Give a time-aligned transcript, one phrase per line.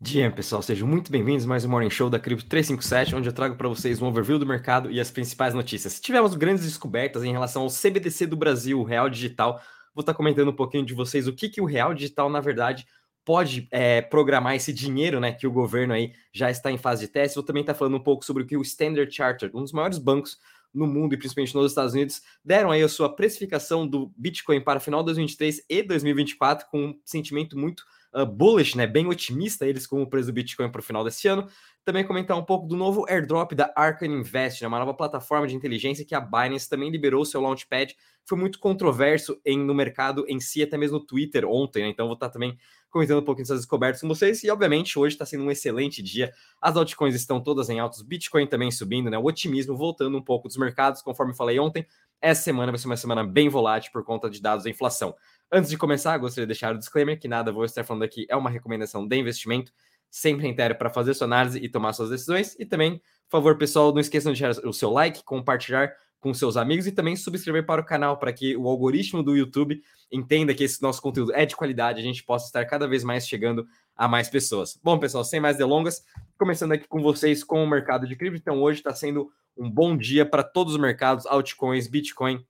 [0.00, 3.56] Dia, pessoal, sejam muito bem-vindos mais um Morning Show da Cripto 357, onde eu trago
[3.56, 5.98] para vocês um overview do mercado e as principais notícias.
[5.98, 9.60] Tivemos grandes descobertas em relação ao CBDC do Brasil, o Real Digital.
[9.92, 12.86] Vou estar comentando um pouquinho de vocês o que, que o Real Digital, na verdade,
[13.24, 17.08] pode é, programar esse dinheiro, né, que o governo aí já está em fase de
[17.08, 17.34] teste.
[17.34, 19.98] Vou também estar falando um pouco sobre o que o Standard Chartered, um dos maiores
[19.98, 20.38] bancos
[20.72, 24.78] no mundo e principalmente nos Estados Unidos, deram aí a sua precificação do Bitcoin para
[24.78, 27.82] final de 2023 e 2024 com um sentimento muito
[28.14, 31.28] uh, bullish, né, bem otimista eles com o preço do Bitcoin para o final desse
[31.28, 31.48] ano.
[31.84, 35.56] Também comentar um pouco do novo airdrop da Arcan Invest, né, uma nova plataforma de
[35.56, 37.96] inteligência que a Binance também liberou seu launchpad.
[38.26, 41.88] Foi muito controverso em, no mercado em si, até mesmo no Twitter ontem, né?
[41.88, 42.58] Então vou estar também
[42.90, 44.44] comentando um pouquinho dessas descobertas com vocês.
[44.44, 46.30] E obviamente hoje está sendo um excelente dia.
[46.60, 49.16] As altcoins estão todas em altos, Bitcoin também subindo, né?
[49.16, 51.86] O otimismo voltando um pouco dos mercados, conforme falei ontem.
[52.20, 55.14] Essa semana vai ser uma semana bem volátil por conta de dados da inflação.
[55.50, 58.36] Antes de começar, gostaria de deixar o disclaimer que nada vou estar falando aqui é
[58.36, 59.72] uma recomendação de investimento.
[60.10, 62.54] Sempre inteiro para fazer sua análise e tomar suas decisões.
[62.58, 65.90] E também, por favor, pessoal, não esqueçam de deixar o seu like, compartilhar
[66.20, 69.80] com seus amigos e também subscrever para o canal para que o algoritmo do YouTube
[70.12, 73.26] entenda que esse nosso conteúdo é de qualidade, a gente possa estar cada vez mais
[73.26, 74.78] chegando a mais pessoas.
[74.82, 76.04] Bom, pessoal, sem mais delongas,
[76.36, 78.38] começando aqui com vocês com o mercado de cripto.
[78.38, 82.44] Então, hoje está sendo um bom dia para todos os mercados, altcoins, Bitcoin,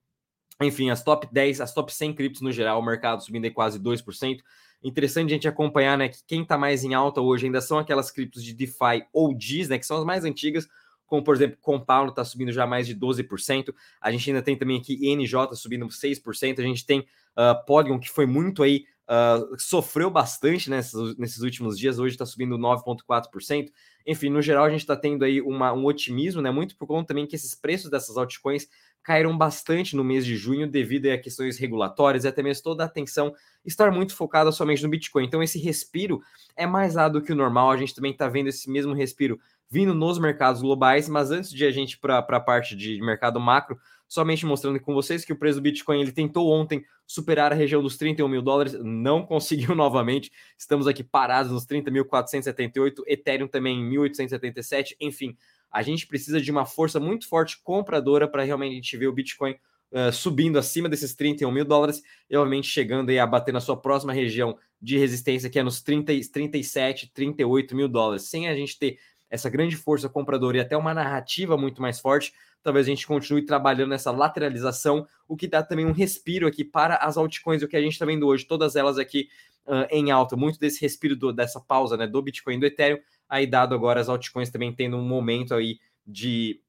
[0.63, 3.79] enfim, as top 10, as top 100 criptos no geral, o mercado subindo aí quase
[3.79, 4.39] 2%.
[4.83, 8.11] Interessante a gente acompanhar, né, que quem está mais em alta hoje ainda são aquelas
[8.11, 10.69] criptos de DeFi ou DIS, né, que são as mais antigas,
[11.09, 13.75] como por exemplo, Compound está subindo já mais de 12%.
[14.01, 16.59] A gente ainda tem também aqui NJ subindo 6%.
[16.59, 21.79] A gente tem uh, Polygon, que foi muito aí, uh, sofreu bastante nesses, nesses últimos
[21.79, 23.71] dias, hoje está subindo 9,4%.
[24.07, 26.51] Enfim, no geral, a gente está tendo aí uma, um otimismo, né?
[26.51, 28.69] Muito por conta também que esses preços dessas altcoins
[29.09, 32.87] caíram bastante no mês de junho devido a questões regulatórias e até mesmo toda a
[32.87, 33.33] atenção
[33.65, 35.25] estar muito focada somente no Bitcoin.
[35.25, 36.21] Então, esse respiro
[36.55, 37.71] é mais dado que o normal.
[37.71, 41.65] A gente também está vendo esse mesmo respiro vindo nos mercados globais, mas antes de
[41.65, 45.59] a gente para a parte de mercado macro, somente mostrando com vocês que o preço
[45.59, 50.31] do Bitcoin ele tentou ontem superar a região dos 31 mil dólares, não conseguiu novamente.
[50.59, 55.35] Estamos aqui parados nos 30.478, Ethereum também em 1.877, enfim.
[55.71, 59.57] A gente precisa de uma força muito forte compradora para realmente ver o Bitcoin
[59.93, 63.77] uh, subindo acima desses 31 mil dólares e, obviamente, chegando aí a bater na sua
[63.77, 68.29] próxima região de resistência, que é nos 30, 37, 38 mil dólares.
[68.29, 68.99] Sem a gente ter
[69.31, 73.45] essa grande força compradora e até uma narrativa muito mais forte, talvez a gente continue
[73.45, 77.77] trabalhando nessa lateralização, o que dá também um respiro aqui para as altcoins, o que
[77.77, 79.29] a gente está vendo hoje, todas elas aqui
[79.67, 82.99] uh, em alta, muito desse respiro do, dessa pausa né, do Bitcoin e do Ethereum,
[83.29, 86.61] aí dado agora as altcoins também tendo um momento aí de,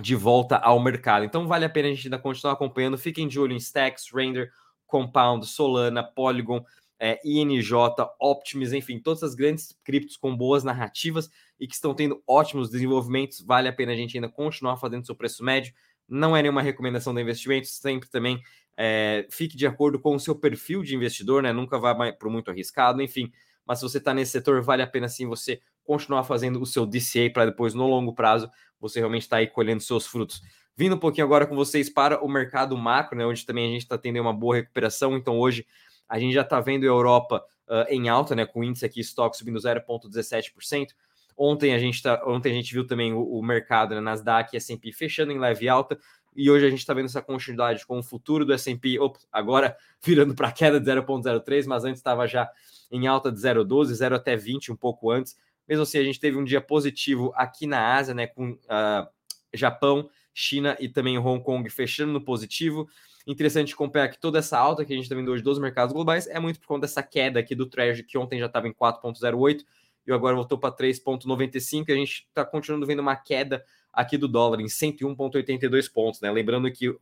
[0.00, 1.24] de volta ao mercado.
[1.24, 4.50] Então vale a pena a gente ainda continuar acompanhando, fiquem de olho em Stacks, Render,
[4.86, 6.64] Compound, Solana, Polygon,
[6.98, 7.72] é, INJ,
[8.20, 13.40] Optimus, enfim, todas as grandes criptos com boas narrativas e que estão tendo ótimos desenvolvimentos.
[13.40, 15.74] Vale a pena a gente ainda continuar fazendo seu preço médio.
[16.08, 18.40] Não é nenhuma recomendação de investimento, sempre também
[18.76, 21.52] é, fique de acordo com o seu perfil de investidor, né?
[21.52, 23.32] Nunca vá para muito arriscado, enfim.
[23.66, 26.86] Mas se você está nesse setor, vale a pena sim você continuar fazendo o seu
[26.86, 28.50] DCA para depois, no longo prazo,
[28.80, 30.42] você realmente estar tá aí colhendo seus frutos.
[30.76, 33.26] Vindo um pouquinho agora com vocês para o mercado macro, né?
[33.26, 35.16] Onde também a gente está tendo uma boa recuperação.
[35.16, 35.66] Então, hoje
[36.08, 38.46] a gente já está vendo a Europa uh, em alta, né?
[38.46, 40.88] Com o índice aqui estoque subindo 0,17%.
[41.36, 44.56] Ontem a gente tá, ontem a gente viu também o, o mercado, né, Nasdaq e
[44.56, 45.98] S&P fechando em leve alta,
[46.34, 48.98] e hoje a gente está vendo essa continuidade com o futuro do S&P,
[49.30, 52.50] agora virando para queda de 0.03, mas antes estava já
[52.90, 55.36] em alta de 0.12, 0 até 20 um pouco antes.
[55.68, 59.08] Mesmo assim, a gente teve um dia positivo aqui na Ásia, né, com uh,
[59.54, 62.88] Japão, China e também Hong Kong fechando no positivo.
[63.26, 66.26] Interessante acompanhar que toda essa alta que a gente está vendo hoje dos mercados globais
[66.26, 69.64] é muito por conta dessa queda aqui do Treasury, que ontem já estava em 4,08
[70.06, 71.92] e agora voltou para 3,95.
[71.92, 76.30] A gente está continuando vendo uma queda aqui do dólar em 101,82 pontos, né?
[76.30, 76.94] Lembrando que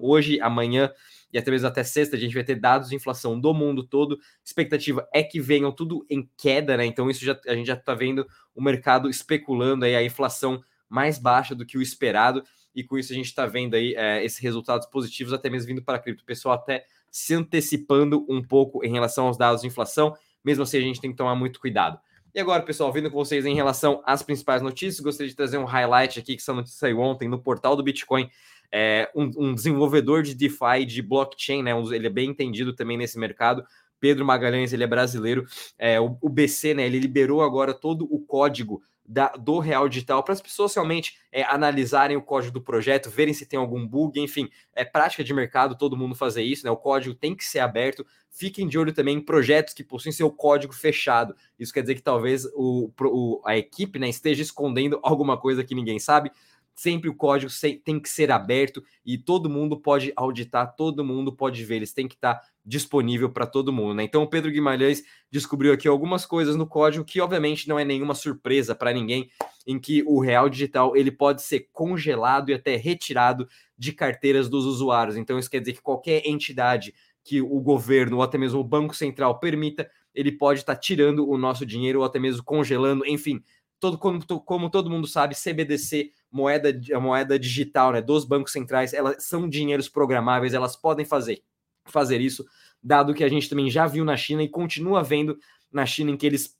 [0.00, 0.90] hoje, amanhã
[1.32, 4.18] e até mesmo até sexta, a gente vai ter dados de inflação do mundo todo.
[4.44, 6.86] Expectativa é que venham tudo em queda, né?
[6.86, 11.18] Então, isso já a gente já está vendo o mercado especulando aí a inflação mais
[11.18, 12.44] baixa do que o esperado
[12.74, 15.82] e com isso a gente está vendo aí é, esses resultados positivos, até mesmo vindo
[15.82, 16.22] para a cripto.
[16.22, 20.76] O pessoal até se antecipando um pouco em relação aos dados de inflação, mesmo assim
[20.76, 21.98] a gente tem que tomar muito cuidado.
[22.36, 25.64] E agora, pessoal, vindo com vocês em relação às principais notícias, gostaria de trazer um
[25.64, 28.28] highlight aqui que essa notícia saiu ontem no portal do Bitcoin.
[28.70, 31.70] É, um, um, desenvolvedor de DeFi, de blockchain, né?
[31.92, 33.64] Ele é bem entendido também nesse mercado,
[33.98, 35.46] Pedro Magalhães, ele é brasileiro.
[35.78, 40.22] É, o, o BC, né, ele liberou agora todo o código da, do Real Digital
[40.22, 44.20] para as pessoas realmente é, analisarem o código do projeto, verem se tem algum bug,
[44.20, 46.70] enfim, é prática de mercado todo mundo fazer isso, né?
[46.70, 48.06] O código tem que ser aberto.
[48.30, 51.34] Fiquem de olho também em projetos que possuem seu código fechado.
[51.58, 55.74] Isso quer dizer que talvez o, o a equipe né, esteja escondendo alguma coisa que
[55.74, 56.30] ninguém sabe
[56.76, 57.50] sempre o código
[57.82, 62.06] tem que ser aberto e todo mundo pode auditar, todo mundo pode ver, eles têm
[62.06, 63.94] que estar disponível para todo mundo.
[63.94, 64.04] Né?
[64.04, 68.14] Então o Pedro Guimarães descobriu aqui algumas coisas no código que obviamente não é nenhuma
[68.14, 69.30] surpresa para ninguém,
[69.66, 74.66] em que o real digital ele pode ser congelado e até retirado de carteiras dos
[74.66, 75.16] usuários.
[75.16, 76.94] Então isso quer dizer que qualquer entidade
[77.24, 81.38] que o governo ou até mesmo o Banco Central permita, ele pode estar tirando o
[81.38, 83.42] nosso dinheiro ou até mesmo congelando, enfim,
[83.80, 88.92] todo como, como todo mundo sabe, CBDC moeda, a moeda digital né, dos bancos centrais,
[88.92, 91.42] elas são dinheiros programáveis, elas podem fazer,
[91.84, 92.44] fazer isso,
[92.82, 95.38] dado que a gente também já viu na China e continua vendo
[95.72, 96.56] na China em que eles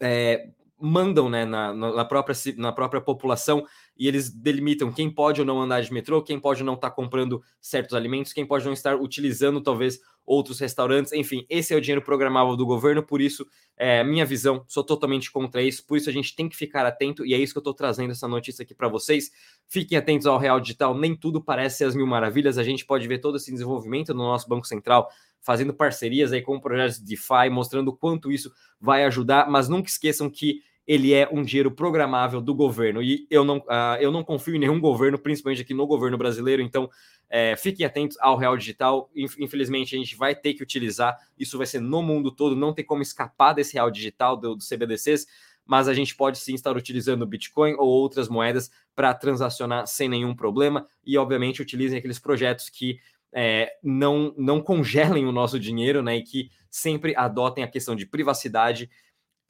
[0.00, 0.48] é,
[0.84, 3.66] mandam né, na, na, própria, na própria população
[3.96, 6.90] e eles delimitam quem pode ou não andar de metrô, quem pode ou não estar
[6.90, 11.76] tá comprando certos alimentos, quem pode não estar utilizando talvez outros restaurantes, enfim, esse é
[11.76, 13.46] o dinheiro programável do governo, por isso,
[13.76, 17.26] é, minha visão, sou totalmente contra isso, por isso a gente tem que ficar atento,
[17.26, 19.30] e é isso que eu estou trazendo essa notícia aqui para vocês.
[19.66, 23.18] Fiquem atentos ao Real Digital, nem tudo parece as mil maravilhas, a gente pode ver
[23.18, 25.08] todo esse desenvolvimento no nosso Banco Central,
[25.42, 30.30] fazendo parcerias aí com projetos de DeFi, mostrando quanto isso vai ajudar, mas nunca esqueçam
[30.30, 33.02] que ele é um dinheiro programável do governo.
[33.02, 36.60] E eu não, uh, eu não confio em nenhum governo, principalmente aqui no governo brasileiro.
[36.60, 36.90] Então,
[37.28, 39.10] é, fiquem atentos ao Real Digital.
[39.14, 41.16] Infelizmente, a gente vai ter que utilizar.
[41.38, 42.54] Isso vai ser no mundo todo.
[42.54, 45.26] Não tem como escapar desse Real Digital do, do CBDCs.
[45.66, 50.34] Mas a gente pode sim estar utilizando Bitcoin ou outras moedas para transacionar sem nenhum
[50.36, 50.86] problema.
[51.04, 52.98] E, obviamente, utilizem aqueles projetos que
[53.32, 56.18] é, não, não congelem o nosso dinheiro, né?
[56.18, 58.90] E que sempre adotem a questão de privacidade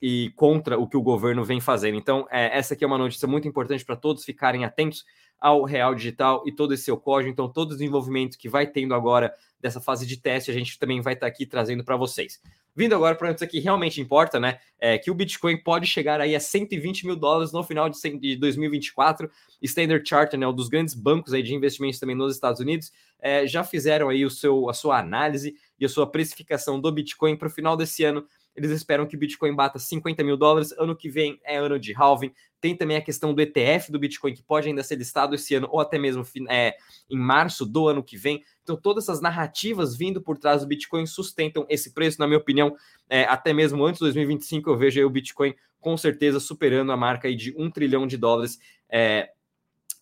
[0.00, 1.96] e contra o que o governo vem fazendo.
[1.96, 5.05] Então, é, essa aqui é uma notícia muito importante para todos ficarem atentos
[5.41, 7.31] ao Real Digital e todo esse seu código.
[7.31, 11.00] Então, todo o desenvolvimento que vai tendo agora dessa fase de teste, a gente também
[11.00, 12.41] vai estar tá aqui trazendo para vocês.
[12.76, 14.58] Vindo agora para isso que realmente importa, né?
[14.81, 19.31] É que o Bitcoin pode chegar aí a 120 mil dólares no final de 2024.
[19.62, 23.46] Standard Chartered, né, um dos grandes bancos aí de investimentos também nos Estados Unidos, é,
[23.46, 27.46] já fizeram aí o seu, a sua análise e a sua precificação do Bitcoin para
[27.46, 28.26] o final desse ano
[28.56, 30.73] eles esperam que o Bitcoin bata 50 mil dólares.
[30.79, 32.33] Ano que vem é ano de halving.
[32.61, 35.69] Tem também a questão do ETF do Bitcoin, que pode ainda ser listado esse ano
[35.71, 36.77] ou até mesmo é,
[37.11, 38.43] em março do ano que vem.
[38.62, 42.77] Então, todas essas narrativas vindo por trás do Bitcoin sustentam esse preço, na minha opinião.
[43.11, 47.35] É, até mesmo antes de 2025, eu vejo o Bitcoin com certeza superando a marca
[47.35, 48.59] de um trilhão de dólares.
[48.89, 49.31] É,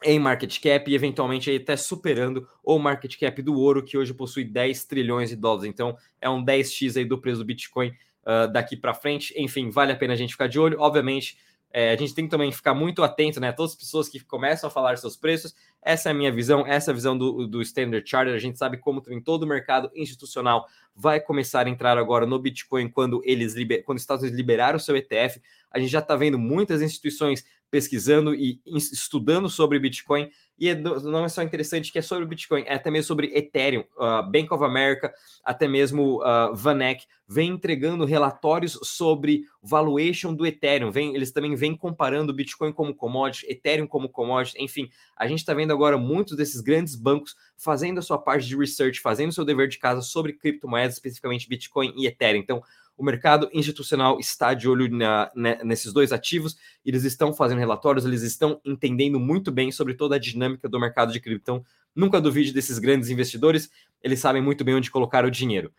[0.05, 4.45] em market cap e eventualmente até superando o market cap do ouro, que hoje possui
[4.45, 5.71] 10 trilhões de dólares.
[5.71, 9.35] Então é um 10x aí do preço do Bitcoin uh, daqui para frente.
[9.37, 10.81] Enfim, vale a pena a gente ficar de olho.
[10.81, 11.37] Obviamente,
[11.73, 13.51] é, a gente tem que também ficar muito atento, né?
[13.51, 15.55] Todas as pessoas que começam a falar seus preços.
[15.81, 18.35] Essa é a minha visão, essa é a visão do, do Standard Charter.
[18.35, 22.39] A gente sabe como também todo o mercado institucional vai começar a entrar agora no
[22.39, 25.41] Bitcoin quando eles liber, quando os Estados Unidos liberaram o seu ETF.
[25.71, 27.43] A gente já está vendo muitas instituições
[27.73, 30.31] pesquisando e estudando sobre Bitcoin.
[30.59, 33.83] E é não é só interessante que é sobre Bitcoin, é até mesmo sobre Ethereum,
[33.97, 35.11] uh, Bank of America,
[35.43, 40.91] até mesmo uh, Vanek, vem entregando relatórios sobre valuation do Ethereum.
[40.91, 44.91] Vem, eles também vêm comparando Bitcoin como commodity, Ethereum como commodity, enfim.
[45.17, 49.01] A gente está vendo agora muitos desses grandes bancos fazendo a sua parte de research,
[49.01, 52.43] fazendo o seu dever de casa sobre criptomoedas, especificamente Bitcoin e Ethereum.
[52.43, 52.63] Então,
[52.97, 58.05] o mercado institucional está de olho na, né, nesses dois ativos, eles estão fazendo relatórios,
[58.05, 61.43] eles estão entendendo muito bem sobre toda a dinâmica do mercado de cripto.
[61.43, 63.71] Então, nunca duvide desses grandes investidores,
[64.03, 65.73] eles sabem muito bem onde colocar o dinheiro.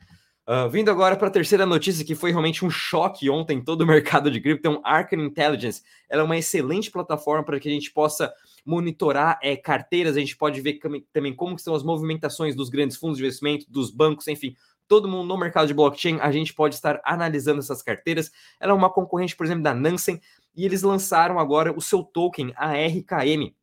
[0.46, 3.82] Uh, vindo agora para a terceira notícia, que foi realmente um choque ontem em todo
[3.82, 7.72] o mercado de cripto, então Arcan Intelligence, ela é uma excelente plataforma para que a
[7.72, 8.34] gente possa
[8.65, 10.79] monitorar é, carteiras, a gente pode ver
[11.13, 14.53] também como são as movimentações dos grandes fundos de investimento, dos bancos, enfim,
[14.94, 18.32] todo mundo no mercado de blockchain, a gente pode estar analisando essas carteiras.
[18.60, 20.22] Ela é uma concorrente, por exemplo, da Nansen,
[20.56, 23.56] e eles lançaram agora o seu token, a RKM.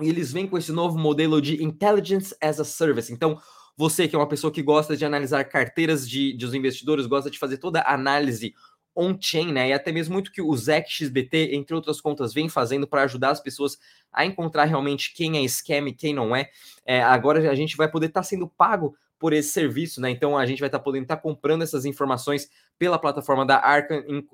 [0.00, 3.12] E eles vêm com esse novo modelo de Intelligence as a Service.
[3.12, 3.38] Então,
[3.76, 7.30] você que é uma pessoa que gosta de analisar carteiras de, de os investidores, gosta
[7.30, 8.54] de fazer toda a análise
[8.96, 9.68] on-chain, né?
[9.68, 13.40] E até mesmo muito que o ZecXBT, entre outras contas, vem fazendo para ajudar as
[13.40, 13.76] pessoas
[14.10, 16.48] a encontrar realmente quem é scam e quem não é.
[16.86, 20.10] é agora a gente vai poder estar tá sendo pago por esse serviço, né?
[20.10, 23.62] Então a gente vai estar tá podendo estar tá comprando essas informações pela plataforma da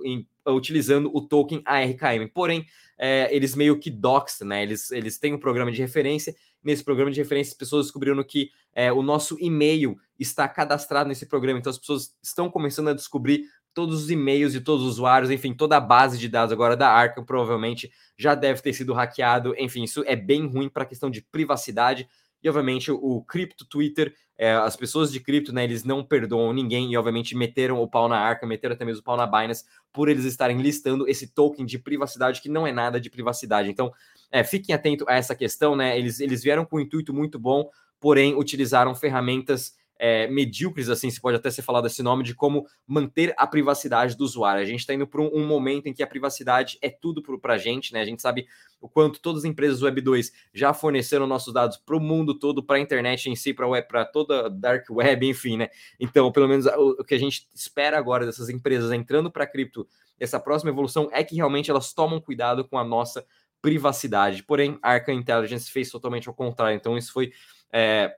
[0.04, 2.28] em, utilizando o token ARKM.
[2.32, 2.66] Porém,
[2.98, 4.62] é, eles meio que doxed, né?
[4.62, 6.34] Eles, eles têm um programa de referência.
[6.62, 11.26] Nesse programa de referência, as pessoas descobriram que é, o nosso e-mail está cadastrado nesse
[11.26, 11.58] programa.
[11.58, 15.54] Então, as pessoas estão começando a descobrir todos os e-mails de todos os usuários, enfim,
[15.54, 19.54] toda a base de dados agora da Arca provavelmente já deve ter sido hackeado.
[19.56, 22.08] Enfim, isso é bem ruim para a questão de privacidade.
[22.42, 26.92] E, obviamente, o cripto Twitter, é, as pessoas de cripto, né, eles não perdoam ninguém
[26.92, 30.08] e, obviamente, meteram o pau na arca, meteram até mesmo o pau na Binance por
[30.08, 33.68] eles estarem listando esse token de privacidade que não é nada de privacidade.
[33.70, 33.92] Então,
[34.30, 35.98] é, fiquem atentos a essa questão, né?
[35.98, 37.68] Eles, eles vieram com um intuito muito bom,
[37.98, 42.66] porém utilizaram ferramentas é, medíocres, assim, se pode até ser falado esse nome, de como
[42.86, 44.62] manter a privacidade do usuário.
[44.62, 47.52] A gente está indo para um, um, momento em que a privacidade é tudo para
[47.52, 48.00] a gente, né?
[48.00, 48.46] A gente sabe
[48.80, 52.62] o quanto todas as empresas Web 2 já forneceram nossos dados para o mundo todo,
[52.62, 55.68] para a internet em si, para toda a dark web, enfim, né?
[56.00, 59.86] Então, pelo menos o, o que a gente espera agora dessas empresas entrando para cripto,
[60.18, 63.22] essa próxima evolução é que realmente elas tomam cuidado com a nossa
[63.60, 64.42] privacidade.
[64.44, 66.74] Porém, a Arca Intelligence fez totalmente ao contrário.
[66.74, 67.32] Então, isso foi
[67.70, 68.16] é,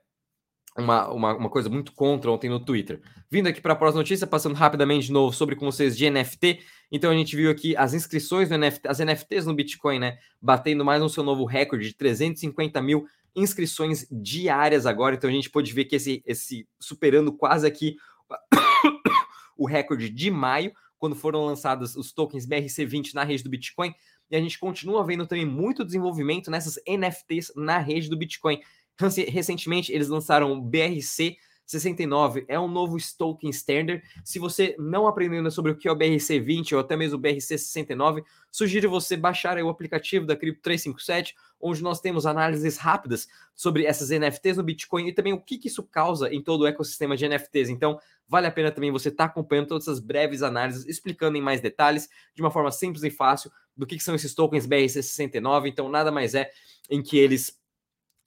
[0.77, 3.01] uma, uma, uma, coisa muito contra ontem no Twitter.
[3.29, 6.61] Vindo aqui para a próxima notícia, passando rapidamente de novo sobre com vocês de NFT.
[6.91, 10.17] Então a gente viu aqui as inscrições no NFT, as NFTs no Bitcoin, né?
[10.41, 15.15] Batendo mais um seu novo recorde de 350 mil inscrições diárias agora.
[15.15, 17.95] Então a gente pode ver que esse, esse superando quase aqui
[19.57, 23.93] o recorde de maio, quando foram lançados os tokens BRC20 na rede do Bitcoin.
[24.31, 28.59] E a gente continua vendo também muito desenvolvimento nessas NFTs na rede do Bitcoin.
[28.99, 34.03] Recentemente, eles lançaram o BRC 69, é um novo Token Standard.
[34.23, 37.17] Se você não aprendeu ainda sobre o que é o BRC 20 ou até mesmo
[37.17, 42.77] o BRC 69, sugiro você baixar o aplicativo da Crypto 357, onde nós temos análises
[42.77, 46.61] rápidas sobre essas NFTs no Bitcoin e também o que, que isso causa em todo
[46.61, 47.69] o ecossistema de NFTs.
[47.69, 47.97] Então,
[48.27, 51.61] vale a pena também você estar tá acompanhando todas essas breves análises, explicando em mais
[51.61, 55.69] detalhes, de uma forma simples e fácil, do que, que são esses tokens BRC 69.
[55.69, 56.51] Então, nada mais é
[56.89, 57.57] em que eles.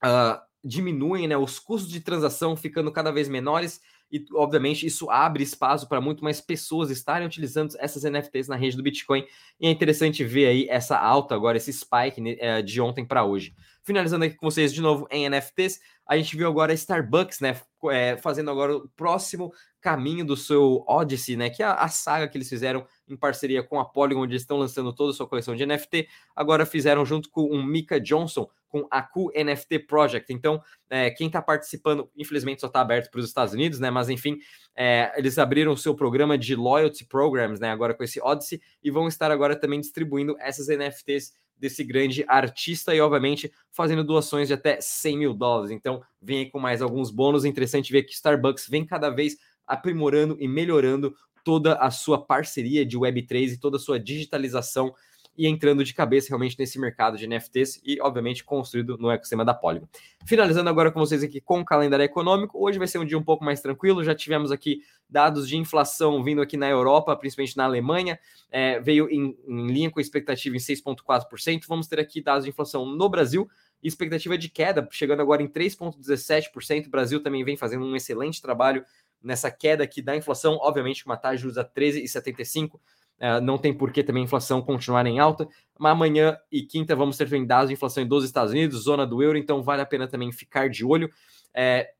[0.03, 3.81] Uh, diminuem né, os custos de transação ficando cada vez menores
[4.11, 8.77] e, obviamente, isso abre espaço para muito mais pessoas estarem utilizando essas NFTs na rede
[8.77, 9.25] do Bitcoin.
[9.59, 13.25] E é interessante ver aí essa alta agora, esse spike né, é, de ontem para
[13.25, 13.53] hoje.
[13.87, 17.55] Finalizando aqui com vocês de novo em NFTs, a gente viu agora a Starbucks, né,
[17.89, 22.37] é, fazendo agora o próximo caminho do seu Odyssey, né, que é a, saga que
[22.37, 25.55] eles fizeram em parceria com a Polygon, onde eles estão lançando toda a sua coleção
[25.55, 26.09] de NFT.
[26.35, 30.33] Agora fizeram junto com o Mika Johnson, com a QNFT Project.
[30.33, 33.89] Então, é, quem está participando, infelizmente só está aberto para os Estados Unidos, né?
[33.89, 34.37] Mas enfim,
[34.75, 37.71] é, eles abriram o seu programa de loyalty programs, né?
[37.71, 42.93] Agora com esse Odyssey e vão estar agora também distribuindo essas NFTs desse grande artista
[42.93, 45.71] e, obviamente, fazendo doações de até 100 mil dólares.
[45.71, 47.45] Então, vem aí com mais alguns bônus.
[47.45, 52.97] Interessante ver que Starbucks vem cada vez aprimorando e melhorando toda a sua parceria de
[52.97, 54.93] Web3 e toda a sua digitalização
[55.37, 59.53] e entrando de cabeça realmente nesse mercado de NFTs e, obviamente, construído no ecossistema da
[59.53, 59.87] Polygon.
[60.25, 63.23] Finalizando agora com vocês aqui com o calendário econômico, hoje vai ser um dia um
[63.23, 67.65] pouco mais tranquilo, já tivemos aqui dados de inflação vindo aqui na Europa, principalmente na
[67.65, 68.19] Alemanha,
[68.51, 72.49] é, veio em, em linha com a expectativa em 6,4%, vamos ter aqui dados de
[72.49, 73.47] inflação no Brasil,
[73.81, 76.87] expectativa de queda, chegando agora em 3,17%.
[76.87, 78.83] O Brasil também vem fazendo um excelente trabalho
[79.21, 82.79] nessa queda aqui da inflação, obviamente com uma taxa de juros a 13,75%.
[83.19, 85.47] É, não tem por que também a inflação continuar em alta.
[85.77, 89.21] Mas amanhã e quinta vamos ter dados de inflação em 12 Estados Unidos, zona do
[89.21, 91.09] euro, então vale a pena também ficar de olho.
[91.53, 91.91] É,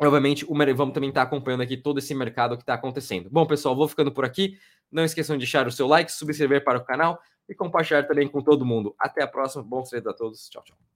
[0.00, 3.28] obviamente, vamos também estar acompanhando aqui todo esse mercado que está acontecendo.
[3.30, 4.58] Bom, pessoal, vou ficando por aqui.
[4.90, 8.42] Não esqueçam de deixar o seu like, subscrever para o canal e compartilhar também com
[8.42, 8.94] todo mundo.
[8.98, 9.62] Até a próxima.
[9.62, 10.48] Bons treinos a todos.
[10.48, 10.87] Tchau, tchau.